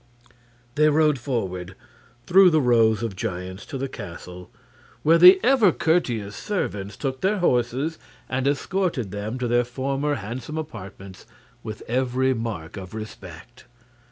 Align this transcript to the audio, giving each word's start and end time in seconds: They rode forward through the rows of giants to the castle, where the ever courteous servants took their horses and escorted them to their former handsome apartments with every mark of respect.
They 0.73 0.89
rode 0.89 1.19
forward 1.19 1.75
through 2.25 2.49
the 2.49 2.59
rows 2.59 3.03
of 3.03 3.15
giants 3.15 3.67
to 3.67 3.77
the 3.77 3.87
castle, 3.87 4.49
where 5.03 5.19
the 5.19 5.39
ever 5.43 5.71
courteous 5.71 6.35
servants 6.35 6.97
took 6.97 7.21
their 7.21 7.37
horses 7.37 7.99
and 8.27 8.47
escorted 8.47 9.11
them 9.11 9.37
to 9.37 9.47
their 9.47 9.63
former 9.63 10.15
handsome 10.15 10.57
apartments 10.57 11.27
with 11.61 11.83
every 11.87 12.33
mark 12.33 12.77
of 12.77 12.95
respect. 12.95 13.65